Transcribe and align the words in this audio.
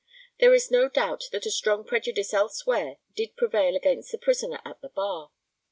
There 0.39 0.51
is 0.55 0.71
no 0.71 0.89
doubt 0.89 1.25
that 1.31 1.45
a 1.45 1.51
strong 1.51 1.83
prejudice 1.85 2.33
elsewhere 2.33 2.97
did 3.15 3.37
prevail 3.37 3.75
against 3.75 4.11
the 4.11 4.17
prisoner 4.17 4.59
at 4.65 4.81
the 4.81 4.89
bar. 4.89 5.29